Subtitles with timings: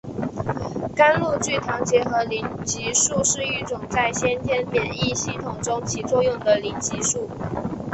[0.95, 7.29] 甘露聚糖结合凝集素是一种在先天免疫系统中起作用的凝集素。